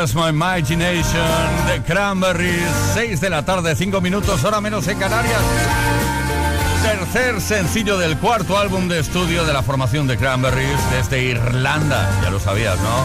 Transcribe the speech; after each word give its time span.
Just 0.00 0.14
My 0.14 0.28
Imagination 0.30 1.26
de 1.66 1.82
Cranberries. 1.82 2.64
6 2.94 3.20
de 3.20 3.28
la 3.28 3.44
tarde, 3.44 3.76
5 3.76 4.00
minutos, 4.00 4.42
hora 4.44 4.62
menos 4.62 4.88
en 4.88 4.98
Canarias. 4.98 5.42
Tercer 6.82 7.38
sencillo 7.42 7.98
del 7.98 8.16
cuarto 8.16 8.56
álbum 8.56 8.88
de 8.88 8.98
estudio 8.98 9.44
de 9.44 9.52
la 9.52 9.62
formación 9.62 10.06
de 10.06 10.16
Cranberries 10.16 10.78
desde 10.90 11.22
Irlanda. 11.22 12.08
Ya 12.22 12.30
lo 12.30 12.40
sabías, 12.40 12.80
¿no? 12.80 13.04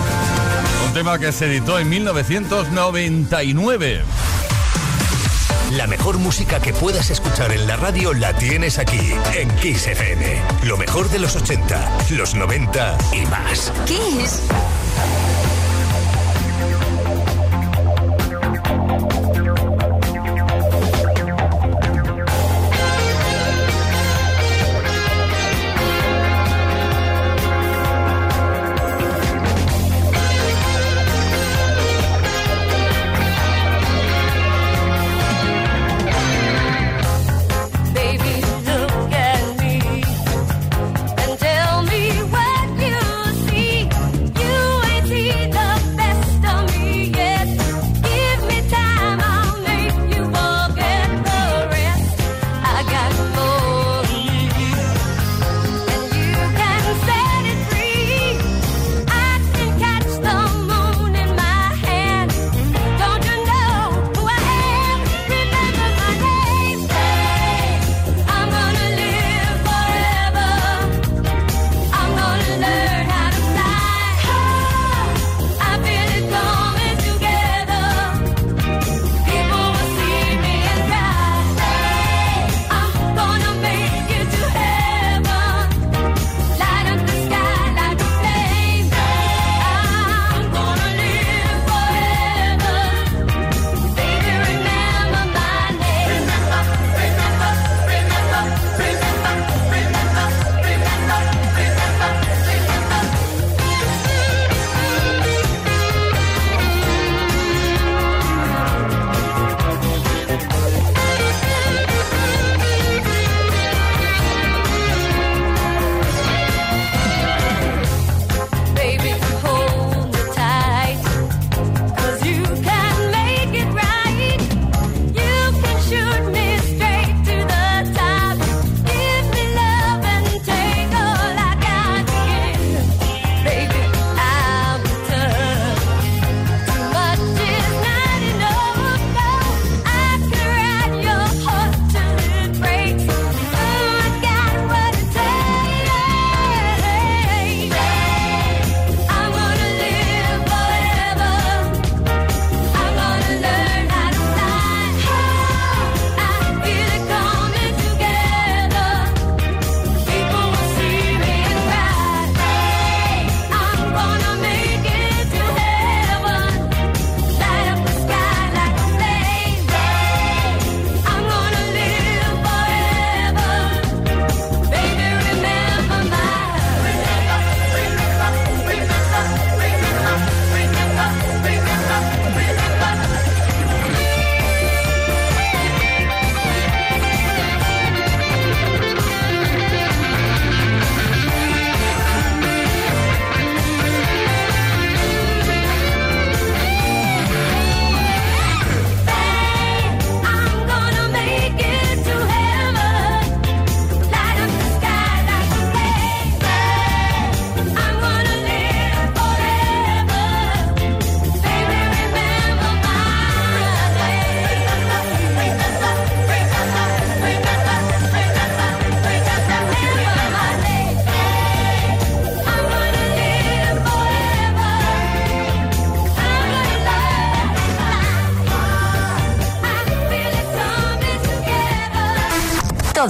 Un 0.87 0.93
tema 0.93 1.19
que 1.19 1.33
se 1.33 1.47
editó 1.47 1.79
en 1.79 1.89
1999. 1.89 4.03
La 5.71 5.87
mejor 5.87 6.17
música 6.17 6.61
que 6.61 6.71
puedas 6.71 7.09
escuchar 7.09 7.51
en 7.51 7.67
la 7.67 7.75
radio 7.75 8.13
la 8.13 8.31
tienes 8.37 8.79
aquí, 8.79 9.11
en 9.33 9.49
Kiss 9.57 9.87
FM. 9.87 10.41
Lo 10.63 10.77
mejor 10.77 11.09
de 11.09 11.19
los 11.19 11.35
80, 11.35 11.97
los 12.11 12.35
90 12.35 12.97
y 13.11 13.25
más. 13.25 13.73
Kiss. 13.85 14.43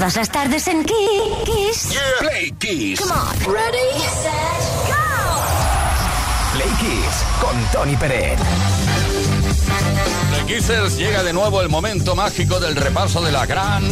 Todas 0.05 0.17
las 0.17 0.29
tardes 0.29 0.67
en 0.67 0.85
Kiss. 0.85 1.97
Play 2.19 2.51
Kiss. 2.59 3.01
Come 3.01 3.11
on. 3.11 3.35
Ready, 3.51 3.99
set, 4.21 4.61
go. 4.85 4.93
Play 6.53 6.69
Kiss 6.79 7.25
con 7.41 7.59
Tony 7.71 7.95
Pérez. 7.95 8.37
The 10.31 10.53
Kissers 10.53 10.95
llega 10.97 11.23
de 11.23 11.33
nuevo 11.33 11.59
el 11.59 11.69
momento 11.69 12.15
mágico 12.15 12.59
del 12.59 12.75
repaso 12.75 13.19
de 13.23 13.31
la 13.31 13.47
gran 13.47 13.83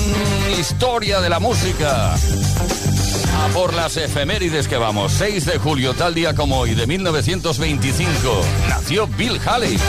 historia 0.56 1.20
de 1.20 1.30
la 1.32 1.40
música. 1.40 2.14
A 2.14 3.48
por 3.52 3.74
las 3.74 3.98
efemérides 3.98 4.68
que 4.68 4.78
vamos. 4.78 5.14
6 5.14 5.46
de 5.48 5.58
julio, 5.58 5.96
tal 5.96 6.14
día 6.14 6.36
como 6.36 6.60
hoy, 6.60 6.76
de 6.76 6.86
1925, 6.86 8.46
nació 8.70 9.08
Bill 9.08 9.40
Haley. 9.44 9.80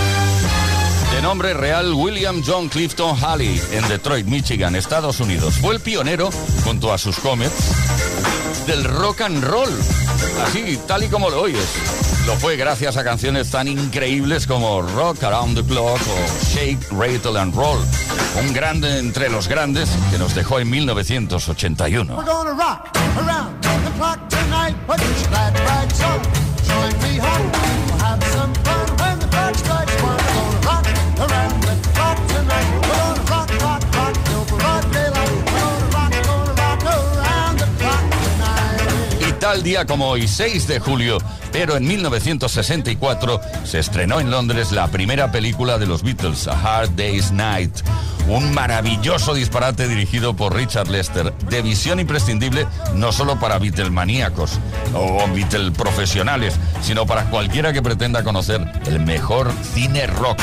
De 1.14 1.22
nombre 1.22 1.54
real 1.54 1.94
William 1.94 2.42
John 2.44 2.68
Clifton 2.68 3.16
Halley, 3.22 3.60
en 3.70 3.86
Detroit, 3.86 4.26
Michigan, 4.26 4.74
Estados 4.74 5.20
Unidos. 5.20 5.54
Fue 5.60 5.76
el 5.76 5.80
pionero, 5.80 6.28
junto 6.64 6.92
a 6.92 6.98
sus 6.98 7.20
comets, 7.20 7.70
del 8.66 8.82
rock 8.82 9.20
and 9.20 9.44
roll. 9.44 9.70
Así, 10.44 10.76
tal 10.88 11.04
y 11.04 11.08
como 11.08 11.30
lo 11.30 11.42
oyes. 11.42 11.68
Lo 12.26 12.34
fue 12.34 12.56
gracias 12.56 12.96
a 12.96 13.04
canciones 13.04 13.48
tan 13.48 13.68
increíbles 13.68 14.48
como 14.48 14.82
Rock 14.82 15.22
Around 15.22 15.56
the 15.56 15.64
Clock 15.64 16.00
o 16.00 16.46
Shake, 16.52 16.84
Rattle 16.90 17.38
and 17.38 17.54
Roll. 17.54 17.78
Un 18.40 18.52
grande 18.52 18.98
entre 18.98 19.30
los 19.30 19.46
grandes 19.46 19.90
que 20.10 20.18
nos 20.18 20.34
dejó 20.34 20.58
en 20.58 20.68
1981. 20.68 22.16
Tal 39.54 39.62
día 39.62 39.86
como 39.86 40.08
hoy, 40.08 40.26
6 40.26 40.66
de 40.66 40.80
julio, 40.80 41.18
pero 41.52 41.76
en 41.76 41.86
1964 41.86 43.40
se 43.62 43.78
estrenó 43.78 44.18
en 44.18 44.28
Londres 44.28 44.72
la 44.72 44.88
primera 44.88 45.30
película 45.30 45.78
de 45.78 45.86
los 45.86 46.02
Beatles, 46.02 46.48
A 46.48 46.60
Hard 46.60 46.96
Day's 46.96 47.30
Night. 47.30 47.70
Un 48.26 48.52
maravilloso 48.52 49.32
disparate 49.32 49.86
dirigido 49.86 50.34
por 50.34 50.56
Richard 50.56 50.88
Lester, 50.88 51.32
de 51.32 51.62
visión 51.62 52.00
imprescindible 52.00 52.66
no 52.94 53.12
solo 53.12 53.38
para 53.38 53.60
Beatlemaníacos 53.60 54.58
o 54.92 55.24
Beatle 55.32 55.70
profesionales, 55.70 56.54
sino 56.82 57.06
para 57.06 57.30
cualquiera 57.30 57.72
que 57.72 57.80
pretenda 57.80 58.24
conocer 58.24 58.60
el 58.86 58.98
mejor 58.98 59.52
cine 59.72 60.08
rock. 60.08 60.40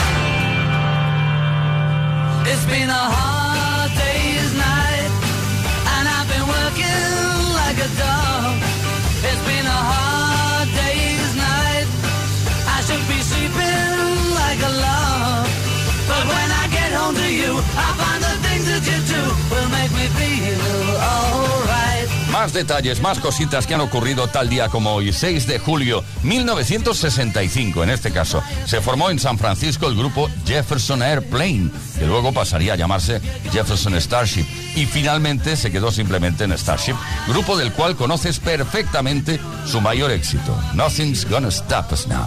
Más 22.32 22.53
detalles, 22.53 23.01
más 23.01 23.20
cositas 23.20 23.68
que 23.68 23.75
han 23.75 23.82
ocurrido 23.82 24.27
tal 24.27 24.50
día 24.50 24.70
como 24.70 24.94
hoy, 24.96 25.13
6 25.13 25.46
de 25.48 25.60
julio 25.60 26.03
1965 26.24 27.84
en 27.84 27.89
este 27.89 28.12
caso. 28.12 28.41
Se 28.65 28.82
formó 28.82 29.10
en 29.10 29.20
San 29.20 29.38
Francisco 29.38 29.88
el 29.88 29.96
grupo 29.96 30.30
Jefferson 30.46 31.03
Airplane, 31.03 31.70
que 32.00 32.08
luego 32.08 32.34
pasaría 32.34 32.74
a 32.74 32.77
llamarse 32.77 33.22
Jefferson 33.51 34.00
Starship 34.00 34.46
y 34.75 34.86
finalmente 34.86 35.56
se 35.56 35.72
quedó 35.72 35.91
simplemente 35.91 36.46
en 36.46 36.58
Starship, 36.58 36.96
grupo 37.27 37.58
del 37.58 37.74
cual 37.74 37.96
conoces 37.96 38.39
perfectamente 38.39 39.39
su 39.65 39.82
mayor 39.82 40.10
éxito, 40.10 40.58
Nothing's 40.74 41.30
Gonna 41.30 41.50
Stop 41.50 41.91
Us 41.91 42.08
Now. 42.08 42.25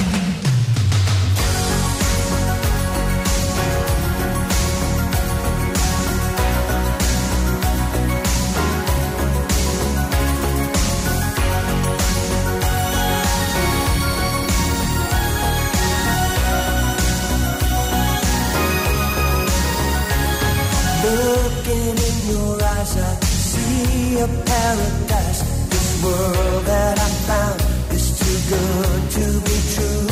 That 26.70 26.96
I 26.98 27.08
found 27.28 27.58
is 27.96 28.06
too 28.20 28.38
good 28.54 29.02
to 29.18 29.26
be 29.48 29.56
true. 29.74 30.08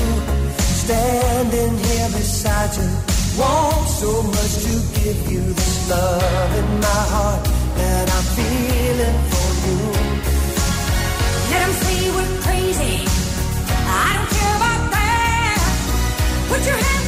Standing 0.85 1.75
here 1.87 2.09
beside 2.19 2.73
you, 2.79 2.91
want 3.39 3.89
so 4.01 4.11
much 4.35 4.55
to 4.67 4.75
give 5.01 5.19
you 5.33 5.43
this 5.61 5.75
love 5.91 6.51
in 6.63 6.69
my 6.81 7.03
heart 7.15 7.45
that 7.81 8.07
I'm 8.17 8.27
feeling 8.39 9.19
for 9.33 9.49
you. 9.67 9.79
Let 11.51 11.63
'em 11.67 11.73
say 11.85 11.99
we're 12.17 12.35
crazy. 12.47 12.97
I 14.05 14.09
don't 14.17 14.31
care 14.37 14.55
about 14.61 14.83
that. 14.97 15.59
Put 16.51 16.61
your 16.69 16.79
hand 16.87 17.02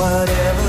Whatever 0.00 0.59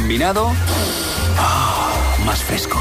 combinado 0.00 0.50
ah, 1.36 2.16
más 2.24 2.42
fresco. 2.42 2.79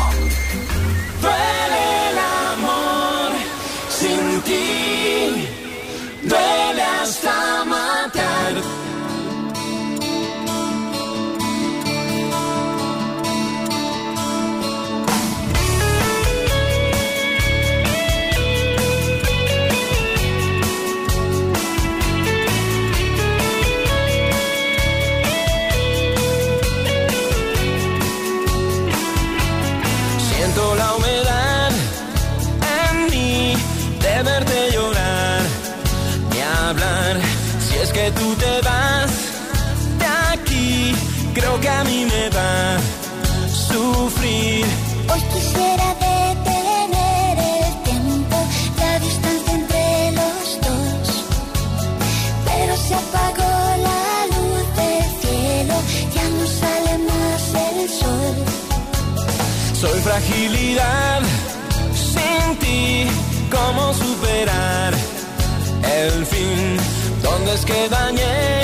Fin? 66.31 66.77
¿Dónde 67.21 67.53
es 67.53 67.65
que 67.65 67.89
dañé? 67.89 68.63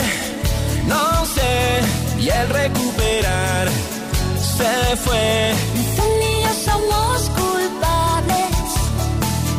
No 0.87 1.25
sé, 1.25 1.81
y 2.19 2.29
el 2.29 2.49
recuperar 2.49 3.67
se 4.57 4.95
fue, 4.97 5.53
yo 6.43 6.53
somos 6.69 7.17
culpables, 7.41 8.57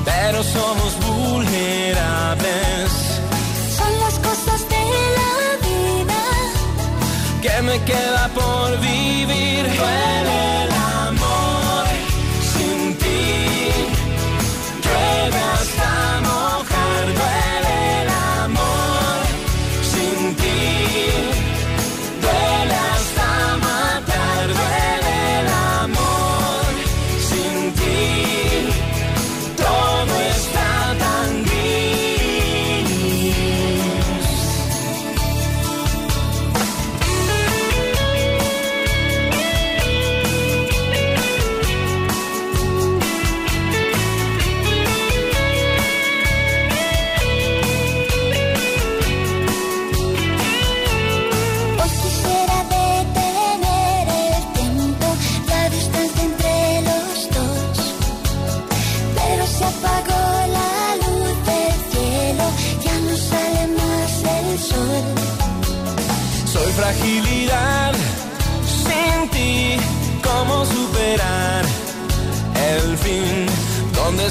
pero 0.04 0.42
somos 0.42 0.90
vulnerables. 1.06 2.90
son 3.78 3.92
las 4.04 4.14
cosas 4.26 4.60
de 4.72 4.82
la 5.18 5.34
vida. 5.68 6.22
que 7.42 7.62
me 7.62 7.76
queda 7.84 8.28
por 8.34 8.80
vivir. 8.80 9.75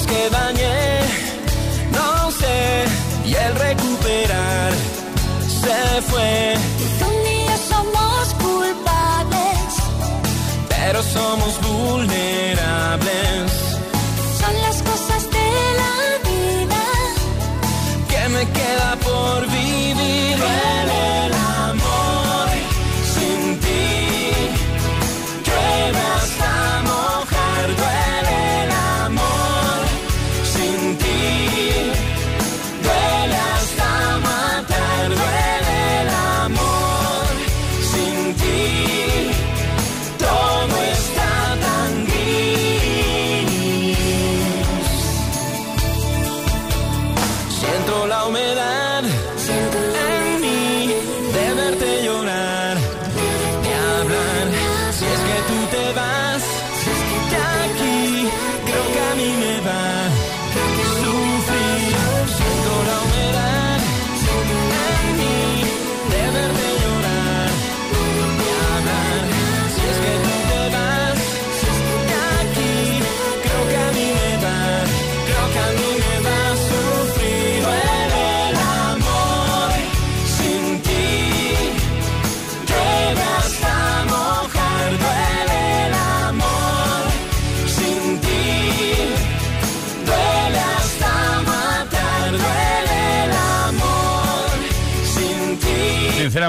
Que 0.06 0.35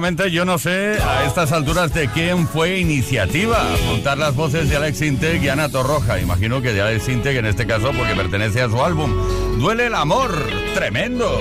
Sinceramente, 0.07 0.31
yo 0.31 0.45
no 0.45 0.57
sé 0.57 1.03
a 1.03 1.25
estas 1.25 1.51
alturas 1.51 1.93
de 1.93 2.07
quién 2.07 2.47
fue 2.47 2.79
iniciativa. 2.79 3.59
Montar 3.87 4.17
las 4.19 4.37
voces 4.37 4.69
de 4.69 4.77
Alex 4.77 5.03
Intec 5.03 5.43
y 5.43 5.49
Ana 5.49 5.69
Torroja. 5.69 6.21
Imagino 6.21 6.63
que 6.63 6.73
de 6.73 6.81
Alex 6.81 7.09
Intec 7.09 7.37
en 7.39 7.47
este 7.47 7.67
caso 7.67 7.91
porque 7.91 8.15
pertenece 8.15 8.63
a 8.63 8.69
su 8.69 8.81
álbum. 8.81 9.13
Duele 9.59 9.87
el 9.87 9.97
amor. 9.97 10.31
Tremendo. 10.75 11.41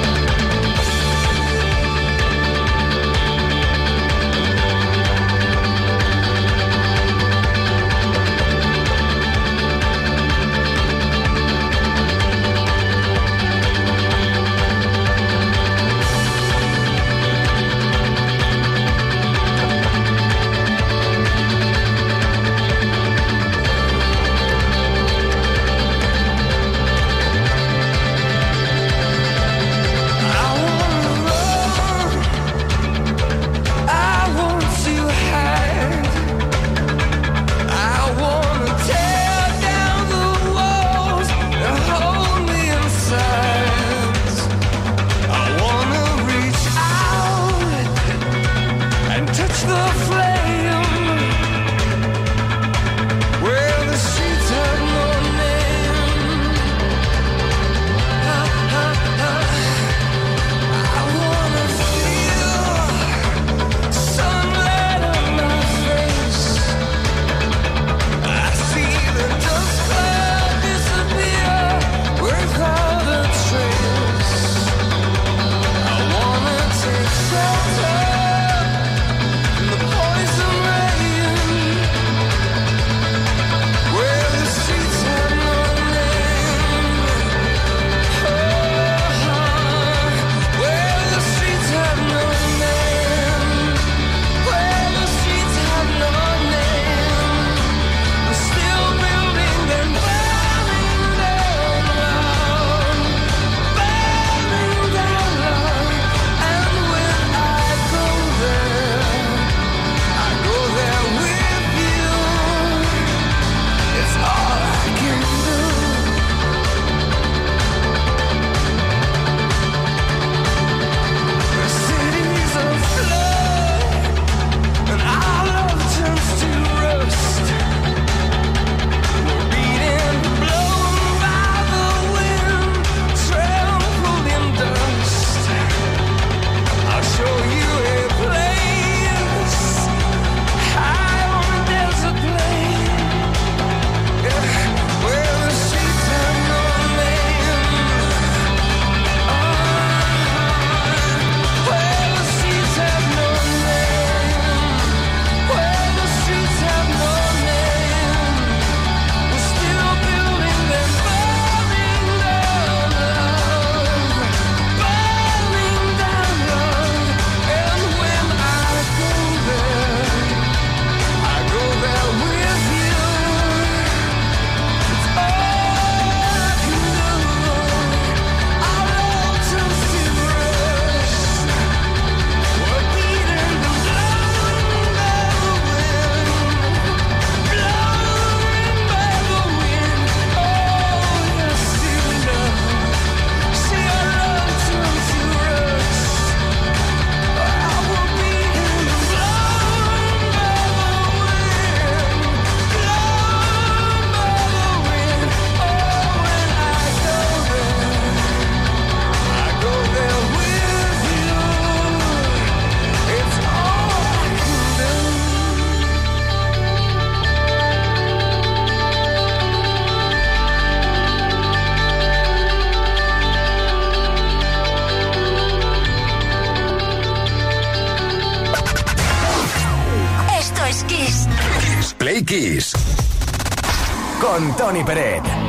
con 234.36 234.54
Tony 234.58 234.84
Peret. 234.84 235.45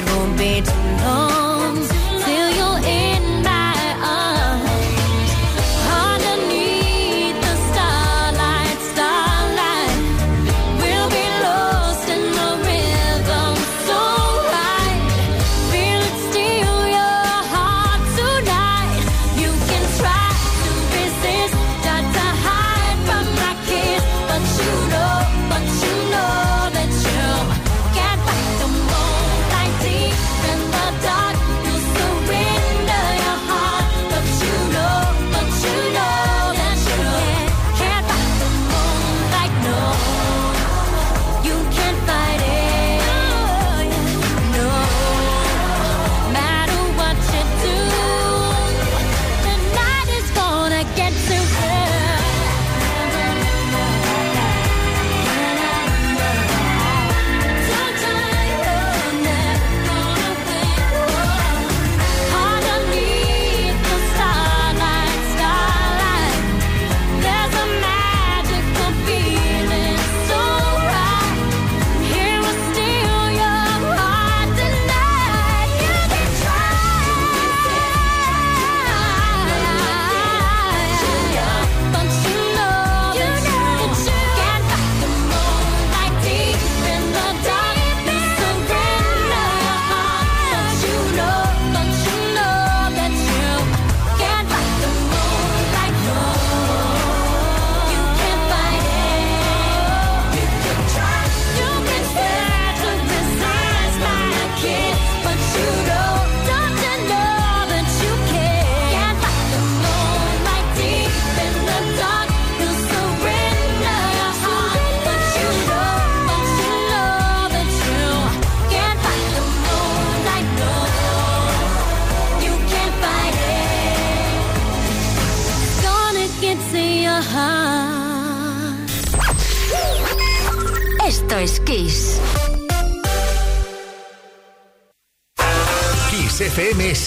bedroom 0.00 0.36
beat 0.36 0.79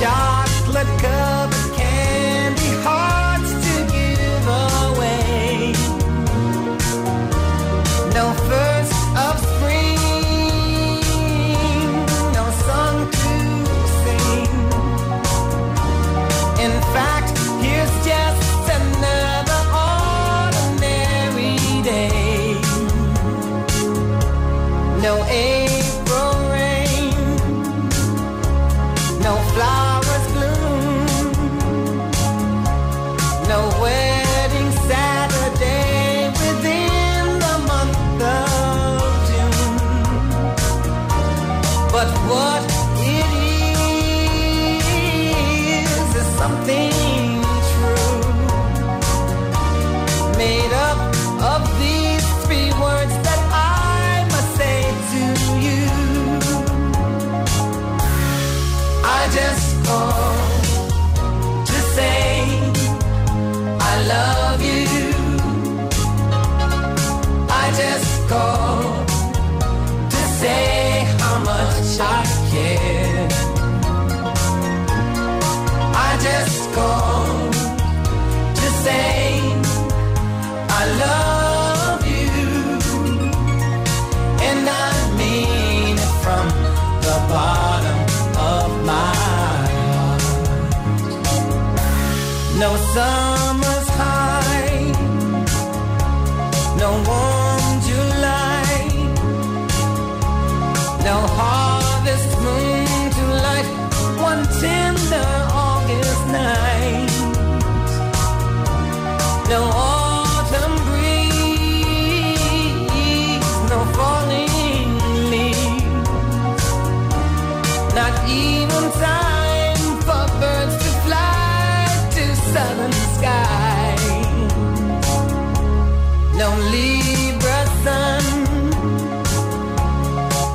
chocolate 0.00 1.19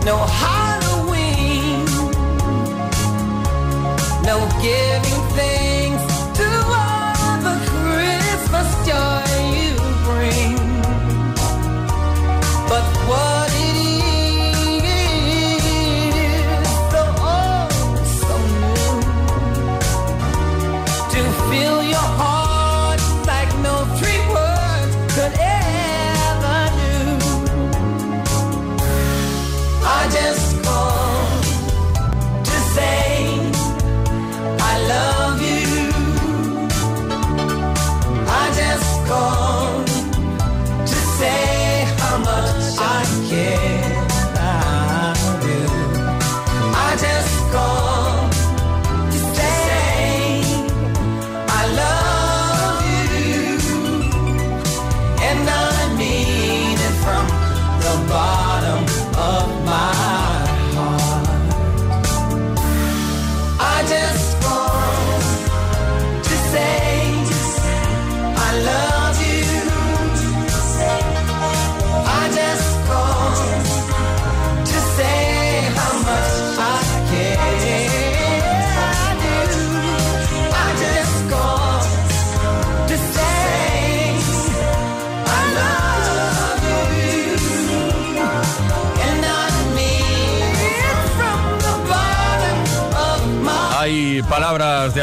know 0.05 0.17
how 0.17 0.64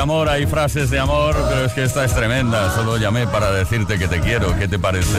amor, 0.03 0.29
hay 0.29 0.47
frases 0.47 0.91
de 0.91 0.99
amor, 0.99 1.37
pero 1.49 1.65
es 1.65 1.73
que 1.73 1.85
esta 1.85 2.05
es 2.05 2.13
tremenda. 2.13 2.75
Solo 2.75 2.97
llamé 2.97 3.27
para 3.29 3.53
decirte 3.53 3.99
que 3.99 4.09
te 4.09 4.21
quiero. 4.21 4.59
¿Qué 4.59 4.67
te 4.67 4.79
parece? 4.79 5.19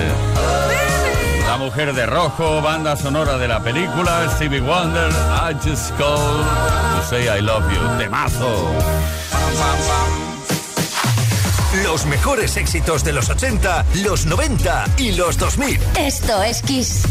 La 1.48 1.58
mujer 1.58 1.94
de 1.94 2.06
rojo, 2.06 2.62
banda 2.62 2.98
sonora 2.98 3.38
de 3.38 3.48
la 3.48 3.64
película, 3.64 4.30
Stevie 4.36 4.60
Wonder, 4.60 5.10
I 5.10 5.54
just 5.54 5.96
called 5.98 6.46
to 6.98 7.04
say 7.10 7.28
I 7.28 7.42
love 7.42 7.64
you. 7.72 7.98
Temazo. 7.98 8.74
Los 11.84 12.06
mejores 12.06 12.58
éxitos 12.58 13.06
de 13.06 13.14
los 13.14 13.30
80, 13.30 13.86
los 14.04 14.26
90 14.26 14.86
y 14.98 15.14
los 15.14 15.38
2000. 15.38 15.80
Esto 15.98 16.44
es 16.44 16.62
Kiss. 16.62 17.04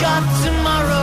got 0.00 0.22
tomorrow. 0.42 0.99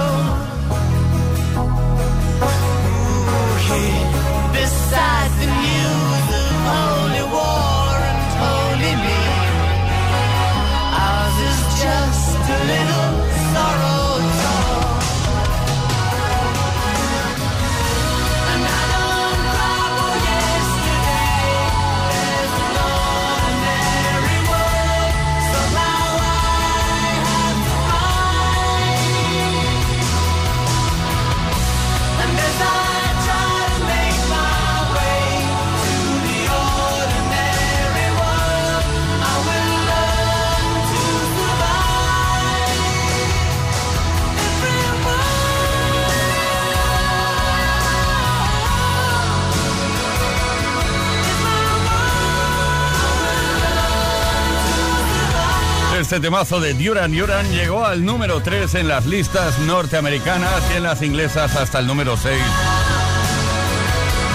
Este 56.07 56.21
temazo 56.21 56.61
de 56.61 56.73
Duran 56.73 57.11
Duran 57.11 57.51
llegó 57.51 57.85
al 57.85 58.05
número 58.05 58.39
3 58.39 58.75
en 58.75 58.87
las 58.87 59.05
listas 59.05 59.59
norteamericanas 59.59 60.63
y 60.71 60.77
en 60.77 60.83
las 60.83 61.01
inglesas 61.01 61.53
hasta 61.57 61.79
el 61.79 61.85
número 61.85 62.15
6. 62.15 62.33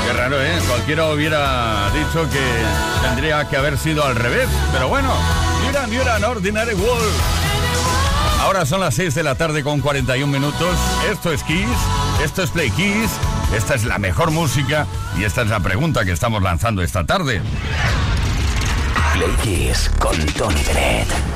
Qué 0.07 0.13
raro, 0.13 0.39
¿eh? 0.39 0.59
Cualquiera 0.69 1.09
hubiera 1.09 1.89
dicho 1.95 2.29
que 2.29 2.43
tendría 3.01 3.49
que 3.49 3.57
haber 3.57 3.79
sido 3.79 4.05
al 4.05 4.17
revés. 4.17 4.51
Pero 4.71 4.89
bueno, 4.89 5.15
Duran 5.67 5.91
Duran 5.91 6.23
Ordinary 6.25 6.75
World. 6.75 7.15
Ahora 8.43 8.67
son 8.67 8.81
las 8.81 8.95
6 8.95 9.15
de 9.15 9.23
la 9.23 9.35
tarde 9.37 9.63
con 9.63 9.81
41 9.81 10.31
minutos. 10.31 10.77
Esto 11.11 11.33
es 11.33 11.43
Kiss, 11.43 11.67
esto 12.23 12.43
es 12.43 12.51
Play 12.51 12.71
Kiss, 12.73 13.11
esta 13.57 13.75
es 13.77 13.85
la 13.85 13.99
mejor 13.99 14.31
música 14.31 14.87
y 15.19 15.25
esta 15.25 15.41
es 15.41 15.49
la 15.49 15.61
pregunta 15.61 16.05
que 16.05 16.13
estamos 16.13 16.43
lanzando 16.43 16.83
esta 16.83 17.07
tarde. 17.07 17.41
Play 19.15 19.35
Kiss 19.43 19.91
con 19.99 20.15
Tony 20.35 20.63
Bennett. 20.67 21.32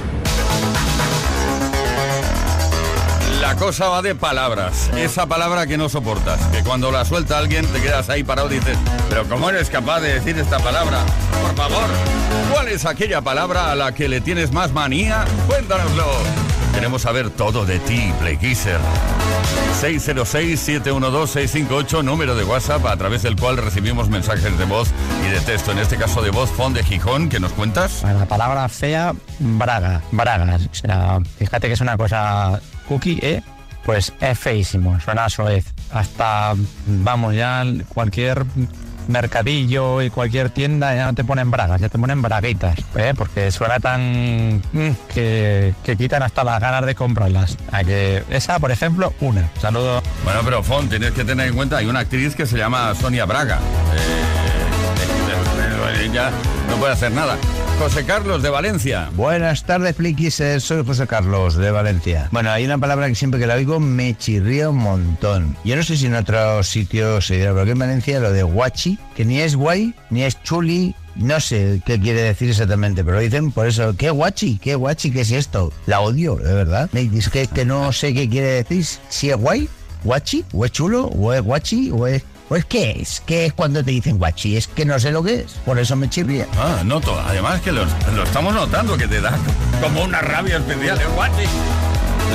La 3.46 3.54
cosa 3.54 3.88
va 3.88 4.02
de 4.02 4.16
palabras. 4.16 4.90
Esa 4.96 5.26
palabra 5.26 5.68
que 5.68 5.78
no 5.78 5.88
soportas. 5.88 6.40
Que 6.48 6.64
cuando 6.64 6.90
la 6.90 7.04
suelta 7.04 7.38
alguien 7.38 7.64
te 7.64 7.80
quedas 7.80 8.08
ahí 8.08 8.24
parado 8.24 8.50
y 8.50 8.58
dices, 8.58 8.76
pero 9.08 9.24
¿cómo 9.28 9.48
eres 9.48 9.70
capaz 9.70 10.00
de 10.00 10.14
decir 10.14 10.36
esta 10.36 10.58
palabra? 10.58 10.98
Por 11.40 11.54
favor, 11.54 11.86
¿cuál 12.52 12.66
es 12.66 12.84
aquella 12.84 13.20
palabra 13.20 13.70
a 13.70 13.76
la 13.76 13.94
que 13.94 14.08
le 14.08 14.20
tienes 14.20 14.50
más 14.50 14.72
manía? 14.72 15.24
Cuéntanoslo. 15.46 16.06
Queremos 16.74 17.02
saber 17.02 17.30
todo 17.30 17.64
de 17.64 17.78
ti, 17.78 18.12
Playkisser. 18.18 18.80
606-712-658, 19.80 22.02
número 22.02 22.34
de 22.34 22.42
WhatsApp 22.42 22.84
a 22.84 22.96
través 22.96 23.22
del 23.22 23.36
cual 23.36 23.58
recibimos 23.58 24.08
mensajes 24.08 24.58
de 24.58 24.64
voz 24.64 24.88
y 25.24 25.28
de 25.30 25.38
texto. 25.38 25.70
En 25.70 25.78
este 25.78 25.96
caso 25.96 26.20
de 26.20 26.30
voz, 26.30 26.50
Fon 26.50 26.74
de 26.74 26.82
Gijón, 26.82 27.28
¿qué 27.28 27.38
nos 27.38 27.52
cuentas? 27.52 28.02
La 28.02 28.26
palabra 28.26 28.68
fea, 28.68 29.14
braga, 29.38 30.02
bragas. 30.10 30.62
O 30.62 30.74
sea, 30.74 31.20
fíjate 31.38 31.68
que 31.68 31.74
es 31.74 31.80
una 31.80 31.96
cosa 31.96 32.60
cookie, 32.88 33.18
¿eh? 33.22 33.42
Pues 33.84 34.12
es 34.20 34.38
feísimo, 34.38 34.98
suena 35.00 35.28
soez. 35.28 35.66
Hasta, 35.92 36.54
vamos, 36.86 37.34
ya 37.34 37.64
cualquier 37.88 38.44
mercadillo 39.08 40.02
y 40.02 40.10
cualquier 40.10 40.50
tienda 40.50 40.94
ya 40.94 41.06
no 41.06 41.14
te 41.14 41.22
ponen 41.22 41.50
bragas, 41.50 41.80
ya 41.80 41.88
te 41.88 41.98
ponen 41.98 42.22
braguitas, 42.22 42.76
¿eh? 42.96 43.14
Porque 43.16 43.50
suena 43.52 43.78
tan... 43.78 44.56
mm, 44.72 44.90
que, 45.14 45.74
que 45.84 45.96
quitan 45.96 46.22
hasta 46.22 46.42
las 46.42 46.60
ganas 46.60 46.84
de 46.84 46.94
comprarlas. 46.94 47.56
A 47.70 47.84
que 47.84 48.24
esa, 48.30 48.58
por 48.58 48.72
ejemplo, 48.72 49.12
una. 49.20 49.48
Saludos. 49.60 50.02
Bueno, 50.24 50.40
pero 50.44 50.62
Fon, 50.62 50.88
tienes 50.88 51.12
que 51.12 51.24
tener 51.24 51.48
en 51.48 51.54
cuenta, 51.54 51.76
hay 51.76 51.86
una 51.86 52.00
actriz 52.00 52.34
que 52.34 52.46
se 52.46 52.58
llama 52.58 52.94
Sonia 52.94 53.24
Braga. 53.24 53.58
Eh, 53.94 53.98
eh, 55.92 56.04
ella 56.04 56.30
no 56.68 56.76
puede 56.76 56.92
hacer 56.92 57.12
nada. 57.12 57.36
José 57.78 58.04
Carlos 58.04 58.42
de 58.42 58.48
Valencia. 58.50 59.10
Buenas 59.14 59.64
tardes, 59.64 59.94
Pliquis. 59.94 60.40
eh, 60.40 60.60
Soy 60.60 60.84
José 60.84 61.06
Carlos 61.06 61.56
de 61.56 61.70
Valencia. 61.70 62.28
Bueno, 62.32 62.50
hay 62.50 62.64
una 62.64 62.78
palabra 62.78 63.06
que 63.06 63.14
siempre 63.14 63.38
que 63.38 63.46
la 63.46 63.54
oigo 63.54 63.78
me 63.80 64.16
chirría 64.16 64.70
un 64.70 64.78
montón. 64.78 65.56
Yo 65.64 65.76
no 65.76 65.82
sé 65.82 65.96
si 65.96 66.06
en 66.06 66.14
otros 66.14 66.66
sitios 66.68 67.26
se 67.26 67.36
dirá, 67.36 67.50
pero 67.50 67.62
aquí 67.62 67.70
en 67.72 67.78
Valencia 67.78 68.18
lo 68.18 68.32
de 68.32 68.42
guachi, 68.42 68.98
que 69.14 69.24
ni 69.24 69.40
es 69.40 69.54
guay, 69.56 69.94
ni 70.10 70.22
es 70.24 70.42
chuli, 70.42 70.94
no 71.16 71.38
sé 71.38 71.80
qué 71.84 72.00
quiere 72.00 72.22
decir 72.22 72.48
exactamente, 72.50 73.04
pero 73.04 73.20
dicen 73.20 73.52
por 73.52 73.66
eso, 73.66 73.94
¿qué 73.96 74.10
guachi? 74.10 74.58
¿Qué 74.58 74.74
guachi? 74.74 75.12
¿Qué 75.12 75.20
es 75.20 75.30
esto? 75.30 75.72
La 75.86 76.00
odio, 76.00 76.36
de 76.36 76.54
verdad. 76.54 76.88
Me 76.92 77.02
dices 77.02 77.28
que, 77.28 77.46
que 77.46 77.64
no 77.66 77.92
sé 77.92 78.14
qué 78.14 78.28
quiere 78.28 78.48
decir, 78.64 78.84
si 79.08 79.30
es 79.30 79.36
guay, 79.36 79.68
guachi, 80.02 80.44
o 80.52 80.64
es 80.64 80.72
chulo, 80.72 81.04
o 81.06 81.32
es 81.32 81.42
guachi, 81.42 81.90
o 81.92 82.06
es... 82.06 82.22
Pues 82.48 82.64
¿qué 82.64 82.92
es? 83.00 83.22
¿Qué 83.26 83.46
es 83.46 83.52
cuando 83.52 83.82
te 83.82 83.90
dicen 83.90 84.18
guachi? 84.18 84.56
Es 84.56 84.68
que 84.68 84.84
no 84.84 84.98
sé 85.00 85.10
lo 85.10 85.22
que 85.22 85.40
es, 85.40 85.52
por 85.64 85.78
eso 85.78 85.96
me 85.96 86.08
chirría. 86.08 86.46
Ah, 86.56 86.82
noto. 86.84 87.18
Además 87.26 87.60
que 87.60 87.72
lo, 87.72 87.84
lo 88.14 88.22
estamos 88.22 88.54
notando, 88.54 88.96
que 88.96 89.08
te 89.08 89.20
da 89.20 89.36
como 89.82 90.04
una 90.04 90.20
rabia 90.20 90.58
especial. 90.58 91.00
¿eh, 91.00 91.04
Guachi? 91.14 91.44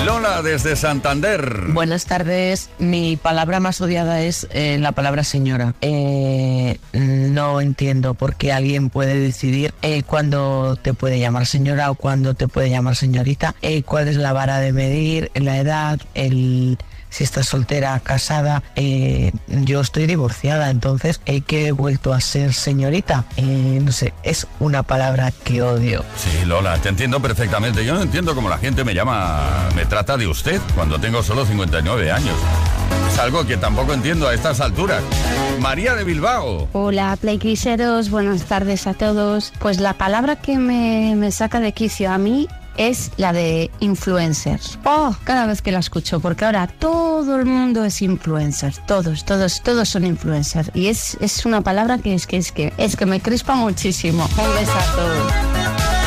Lola 0.06 0.42
desde 0.42 0.76
Santander. 0.76 1.66
Buenas 1.68 2.06
tardes. 2.06 2.70
Mi 2.80 3.18
palabra 3.18 3.60
más 3.60 3.80
odiada 3.82 4.22
es 4.22 4.48
eh, 4.52 4.78
la 4.80 4.94
palabra 4.94 5.24
señora. 5.24 5.76
Eh, 5.82 6.78
no 6.94 7.62
entiendo 7.62 8.14
por 8.16 8.36
qué 8.36 8.52
alguien 8.52 8.90
puede 8.90 9.20
decidir 9.20 9.74
eh, 9.82 10.02
cuándo 10.04 10.76
te 10.82 10.94
puede 10.94 11.20
llamar 11.20 11.46
señora 11.46 11.92
o 11.92 11.96
cuándo 11.96 12.34
te 12.34 12.48
puede 12.48 12.70
llamar 12.70 12.96
señorita, 12.96 13.54
eh, 13.62 13.84
cuál 13.84 14.08
es 14.08 14.16
la 14.16 14.34
vara 14.34 14.60
de 14.60 14.74
medir, 14.74 15.30
la 15.36 15.58
edad, 15.58 16.00
el 16.16 16.78
si 17.12 17.24
estás 17.24 17.46
soltera, 17.48 18.00
casada. 18.00 18.64
Eh, 18.76 19.32
yo 19.48 19.82
estoy 19.82 20.08
divorciada, 20.08 20.72
entonces 20.72 21.22
he 21.26 21.42
que 21.42 21.68
he 21.68 21.72
vuelto 21.72 22.14
a 22.14 22.22
ser 22.22 22.54
señorita. 22.54 23.26
Eh, 23.38 23.80
no 23.84 23.92
sé, 23.92 24.14
es 24.24 24.48
una 24.60 24.82
palabra 24.82 25.32
que 25.32 25.62
odio. 25.62 26.04
Sí, 26.18 26.46
Lola, 26.46 26.78
te 26.80 26.90
entiendo 26.90 27.22
perfectamente. 27.22 27.86
Yo 27.86 27.94
no 27.94 28.02
entiendo 28.02 28.34
cómo 28.34 28.50
la 28.50 28.58
gente 28.58 28.84
me 28.84 28.96
llama, 28.96 29.70
me 29.76 29.86
trata 29.86 30.18
de 30.18 30.26
usted 30.26 30.60
cuando 30.74 31.00
tengo 31.00 31.22
solo 31.22 31.46
59 31.46 32.12
años. 32.12 32.36
Es 33.12 33.20
algo 33.20 33.46
que 33.46 33.58
tampoco 33.58 33.94
entiendo 33.94 34.28
a 34.28 34.34
estas 34.34 34.62
alturas. 34.62 35.04
María 35.60 35.96
de 35.96 36.06
Bilbao. 36.06 36.70
Hola, 36.72 37.18
Playcriseros, 37.20 38.10
buenas 38.10 38.44
tardes 38.46 38.88
a 38.88 38.94
todos. 38.94 39.52
Pues 39.60 39.80
la 39.80 39.94
palabra 39.94 40.38
que 40.38 40.58
me, 40.58 41.14
me 41.18 41.32
saca 41.32 41.60
de 41.60 41.74
quicio 41.74 42.10
a 42.10 42.18
mí 42.18 42.48
es 42.78 43.12
la 43.18 43.34
de 43.34 43.72
influencers. 43.80 44.80
Oh, 44.86 45.16
cada 45.24 45.46
vez 45.46 45.62
que 45.62 45.72
la 45.72 45.80
escucho, 45.80 46.20
porque 46.20 46.46
ahora 46.46 46.68
todo 46.68 47.38
el 47.38 47.46
mundo 47.46 47.84
es 47.86 48.02
influencer, 48.02 48.74
todos, 48.88 49.26
todos, 49.26 49.62
todos 49.62 49.90
son 49.90 50.06
influencers. 50.06 50.72
Y 50.74 50.88
es, 50.88 51.18
es 51.22 51.46
una 51.46 51.62
palabra 51.62 51.98
que 51.98 52.14
es 52.14 52.28
que 52.28 52.38
es 52.38 52.52
que 52.52 52.74
es 52.78 52.96
que 52.96 53.06
me 53.06 53.22
crispa 53.22 53.56
muchísimo. 53.56 54.28
Un 54.38 54.56
besazo. 54.56 55.08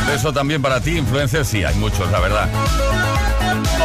Beso 0.06 0.32
también 0.32 0.62
para 0.62 0.80
ti, 0.80 0.98
influencers. 0.98 1.48
Sí, 1.48 1.64
hay 1.64 1.74
muchos, 1.76 2.10
la 2.10 2.20
verdad. 2.20 2.48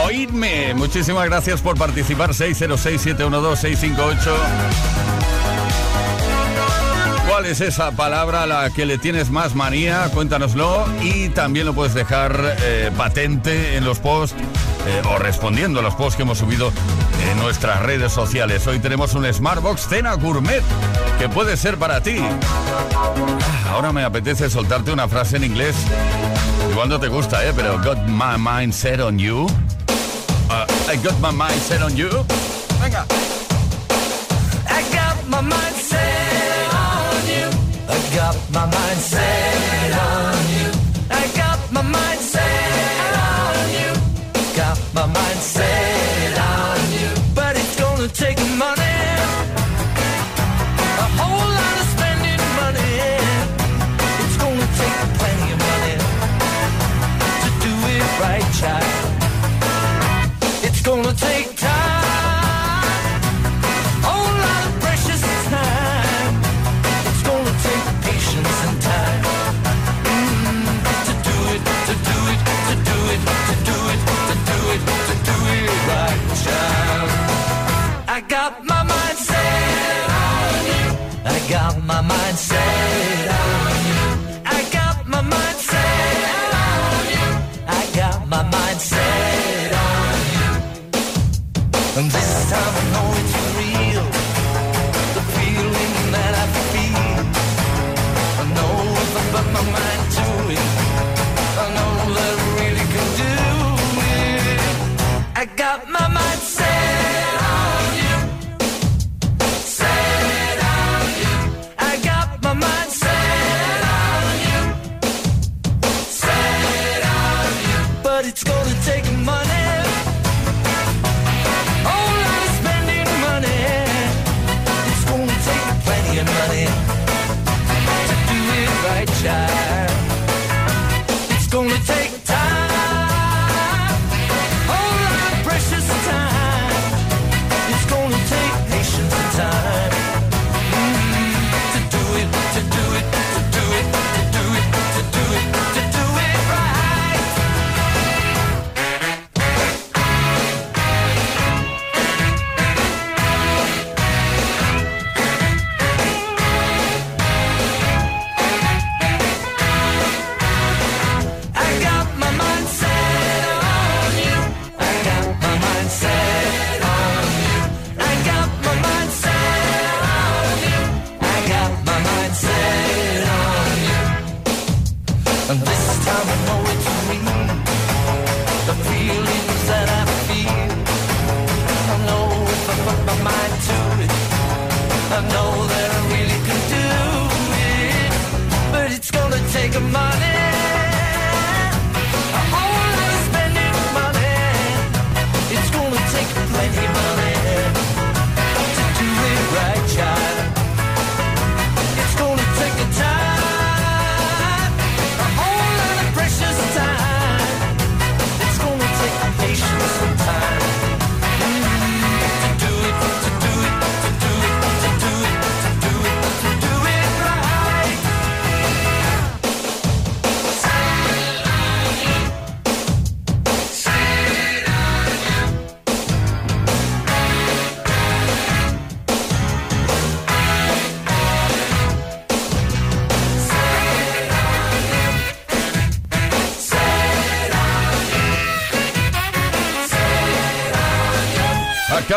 Oídme. 0.05 0.73
Muchísimas 0.73 1.25
gracias 1.25 1.61
por 1.61 1.77
participar. 1.77 2.31
606-712-658. 2.31 5.18
¿Cuál 7.39 7.51
es 7.51 7.61
esa 7.61 7.91
palabra 7.91 8.43
a 8.43 8.45
la 8.47 8.69
que 8.69 8.85
le 8.85 8.97
tienes 8.97 9.29
más 9.29 9.55
manía? 9.55 10.09
Cuéntanoslo 10.13 10.85
y 11.01 11.29
también 11.29 11.65
lo 11.65 11.73
puedes 11.73 11.93
dejar 11.93 12.57
eh, 12.59 12.91
patente 12.97 13.77
en 13.77 13.85
los 13.85 13.99
posts 13.99 14.35
eh, 14.85 15.01
o 15.09 15.17
respondiendo 15.17 15.79
a 15.79 15.81
los 15.81 15.95
posts 15.95 16.17
que 16.17 16.23
hemos 16.23 16.39
subido 16.39 16.73
en 17.31 17.39
nuestras 17.39 17.81
redes 17.81 18.11
sociales. 18.11 18.67
Hoy 18.67 18.79
tenemos 18.79 19.13
un 19.13 19.33
Smartbox 19.33 19.87
Cena 19.87 20.15
Gourmet 20.15 20.61
que 21.17 21.29
puede 21.29 21.55
ser 21.55 21.77
para 21.77 22.03
ti. 22.03 22.17
Ah, 22.19 23.71
Ahora 23.71 23.93
me 23.93 24.03
apetece 24.03 24.49
soltarte 24.49 24.91
una 24.91 25.07
frase 25.07 25.37
en 25.37 25.45
inglés. 25.45 25.77
Igual 26.69 26.89
no 26.89 26.99
te 26.99 27.07
gusta, 27.07 27.45
¿eh? 27.47 27.53
Pero 27.55 27.81
got 27.81 27.99
my 28.05 28.35
mind 28.37 28.73
set 28.73 28.99
on 28.99 29.17
you. 29.17 29.47
Ah, 30.49 30.67
I 30.91 30.97
got 30.97 31.17
my 31.21 31.31
mind 31.31 31.61
set 31.61 31.81
on 31.81 31.95
you. 31.95 32.09
Venga. 32.81 33.05
I 34.67 34.81
got 34.93 35.25
my 35.29 35.39
mind 35.39 35.75
set. 35.77 36.28
I 37.91 38.15
got 38.15 38.35
my 38.51 38.65
mind 38.65 38.99
set 38.99 39.78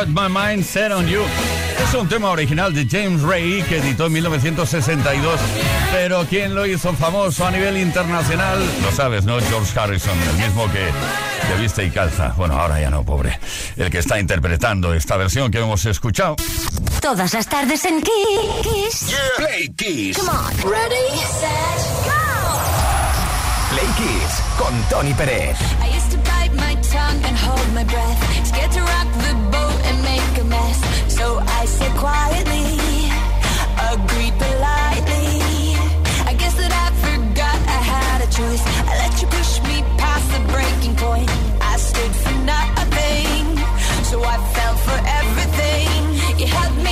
My 0.08 0.28
Mind 0.28 0.64
Set 0.64 0.90
on 0.90 1.06
You. 1.06 1.22
Es 1.82 1.94
un 1.94 2.08
tema 2.08 2.30
original 2.30 2.74
de 2.74 2.86
James 2.88 3.22
Ray 3.22 3.62
que 3.62 3.78
editó 3.78 4.06
en 4.06 4.12
1962. 4.14 5.40
Pero 5.92 6.26
¿quién 6.28 6.54
lo 6.54 6.66
hizo 6.66 6.92
famoso 6.94 7.46
a 7.46 7.50
nivel 7.50 7.76
internacional? 7.76 8.58
Lo 8.82 8.90
sabes, 8.92 9.24
¿no? 9.24 9.38
George 9.40 9.78
Harrison, 9.78 10.16
el 10.30 10.36
mismo 10.46 10.70
que, 10.72 10.88
que 11.48 11.60
viste 11.60 11.84
y 11.84 11.90
calza. 11.90 12.32
Bueno, 12.36 12.58
ahora 12.58 12.80
ya 12.80 12.90
no, 12.90 13.04
pobre. 13.04 13.38
El 13.76 13.90
que 13.90 13.98
está 13.98 14.18
interpretando 14.18 14.92
esta 14.94 15.16
versión 15.16 15.50
que 15.50 15.58
hemos 15.58 15.84
escuchado. 15.84 16.36
Todas 17.00 17.32
las 17.34 17.46
tardes 17.46 17.84
en 17.84 18.02
Kiss. 18.02 19.08
Yeah. 19.08 20.14
Come 20.16 20.30
on. 20.30 20.70
Ready, 20.70 21.18
set, 21.18 21.80
go. 22.04 22.22
Play 23.70 23.86
con 24.58 24.82
Tony 24.88 25.14
Pérez. 25.14 25.58
So 31.18 31.38
I 31.60 31.66
said 31.66 31.92
quietly, 31.96 32.68
agreed 33.92 34.34
politely. 34.42 35.76
I 36.30 36.32
guess 36.40 36.54
that 36.56 36.72
I 36.84 36.88
forgot 37.06 37.58
I 37.78 37.80
had 37.94 38.18
a 38.26 38.30
choice. 38.38 38.62
I 38.90 38.92
let 39.02 39.12
you 39.20 39.28
push 39.28 39.52
me 39.68 39.76
past 40.02 40.26
the 40.34 40.40
breaking 40.52 40.96
point. 40.96 41.28
I 41.60 41.76
stood 41.76 42.14
for 42.22 42.36
nothing, 42.54 43.44
so 44.10 44.16
I 44.24 44.36
fell 44.54 44.76
for 44.86 44.98
everything. 45.20 46.40
You 46.40 46.46
held 46.46 46.76
me. 46.82 46.91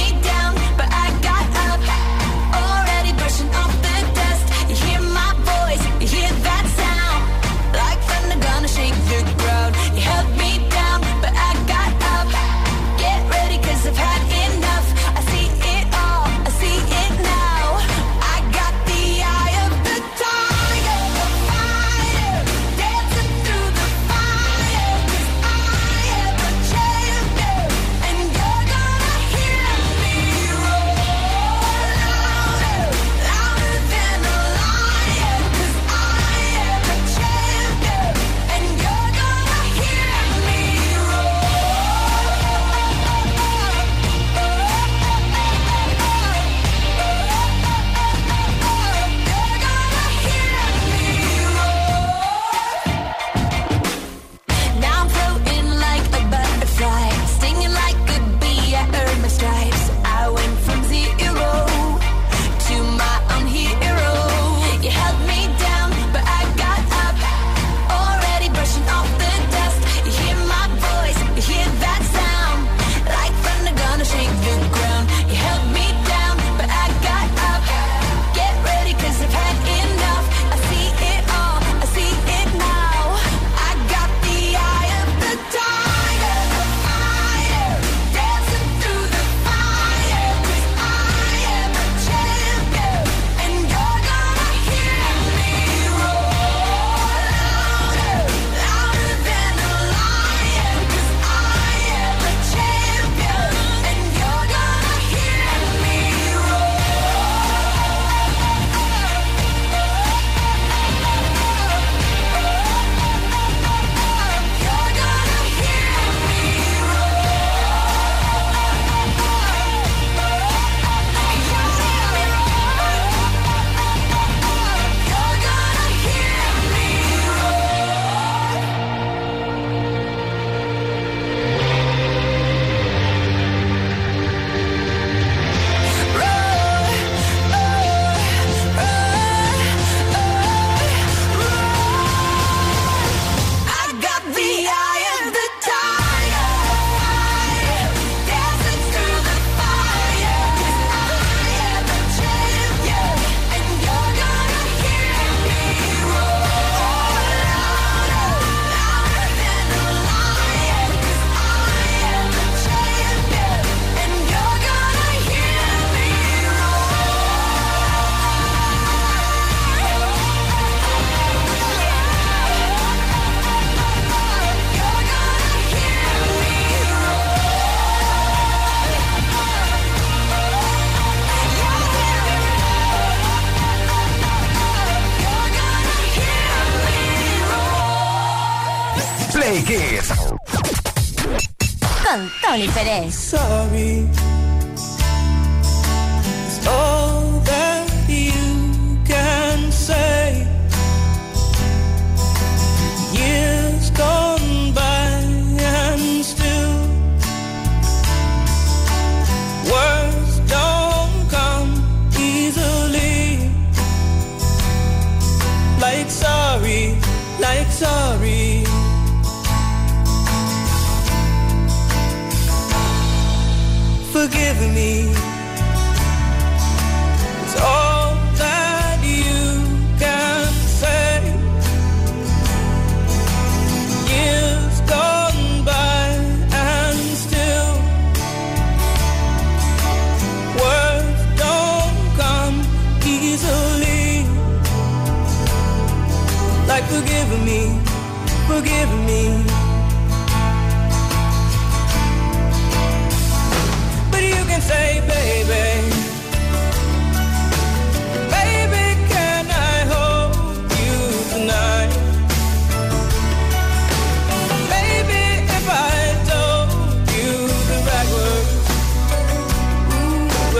Tony 192.50 192.66
Pérez. 192.66 193.30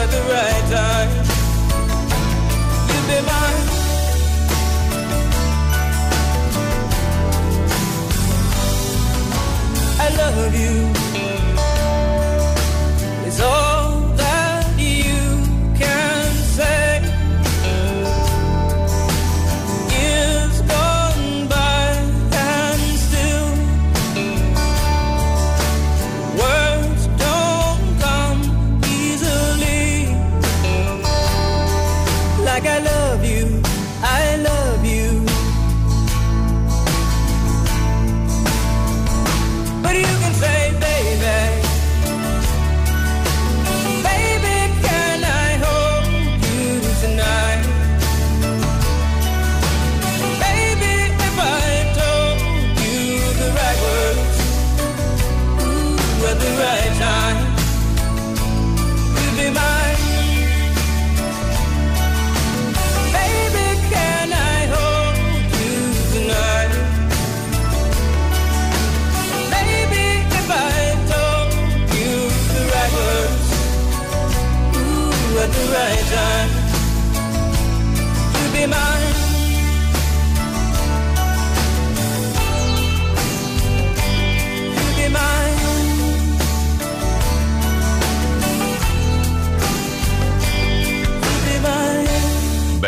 at 0.03 0.11
the 0.11 0.23
right 0.33 0.65
time. 0.71 1.11
You'll 2.89 3.07
be 3.11 3.19
mine. 3.29 3.61
I 10.01 10.09
love 10.17 10.55
you. 10.55 11.00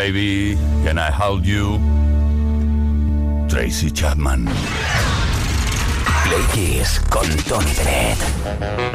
Baby, 0.03 0.57
Can 0.83 0.97
I 0.97 1.09
Hold 1.11 1.45
You, 1.45 1.79
Tracy 3.47 3.89
Chapman. 3.89 4.47
Play 6.25 6.43
Kiss 6.51 6.99
con 7.09 7.25
Tony 7.47 7.71
Bennett. 7.73 8.92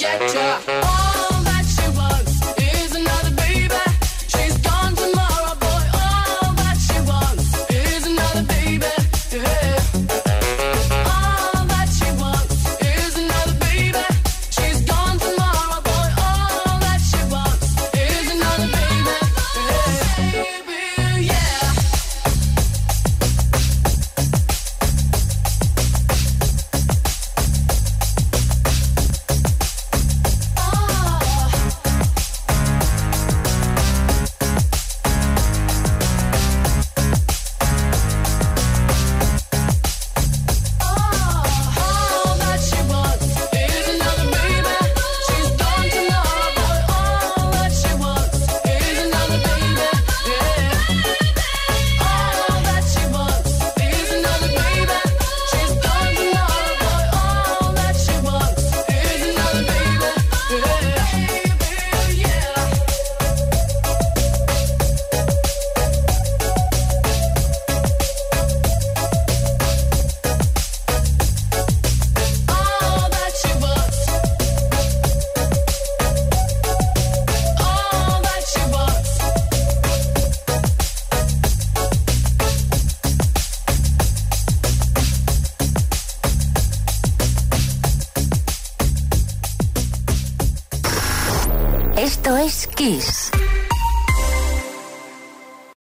get 0.00 0.34
ya. 0.34 0.89